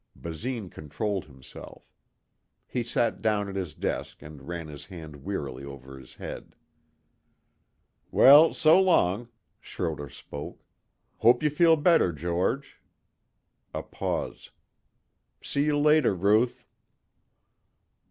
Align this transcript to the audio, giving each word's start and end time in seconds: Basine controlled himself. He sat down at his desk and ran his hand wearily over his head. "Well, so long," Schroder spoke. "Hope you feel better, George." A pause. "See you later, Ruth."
Basine 0.15 0.67
controlled 0.67 1.25
himself. 1.25 1.83
He 2.65 2.81
sat 2.81 3.21
down 3.21 3.47
at 3.47 3.55
his 3.55 3.75
desk 3.75 4.23
and 4.23 4.47
ran 4.47 4.67
his 4.67 4.85
hand 4.85 5.17
wearily 5.23 5.63
over 5.63 5.95
his 5.99 6.15
head. 6.15 6.55
"Well, 8.09 8.51
so 8.55 8.81
long," 8.81 9.29
Schroder 9.59 10.09
spoke. 10.09 10.63
"Hope 11.17 11.43
you 11.43 11.51
feel 11.51 11.75
better, 11.75 12.11
George." 12.11 12.81
A 13.75 13.83
pause. 13.83 14.49
"See 15.39 15.65
you 15.65 15.77
later, 15.77 16.15
Ruth." 16.15 16.65